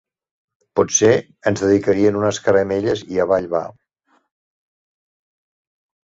Potser 0.77 1.09
ens 1.51 1.59
dedicarien 1.65 2.17
unes 2.21 2.39
caramelles 2.47 3.03
i 3.17 3.21
avall 3.25 3.49
va. 3.51 3.61